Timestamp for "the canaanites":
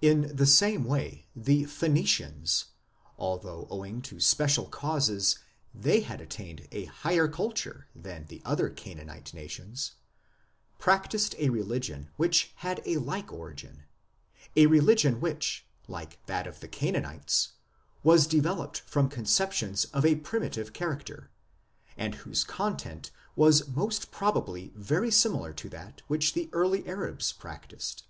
16.60-17.54